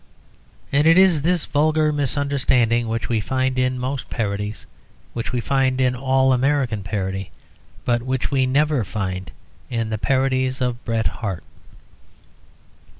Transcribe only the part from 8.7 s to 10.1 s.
find in the